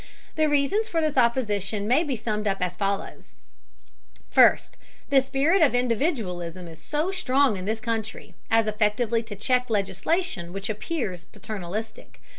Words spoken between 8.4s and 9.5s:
as effectively to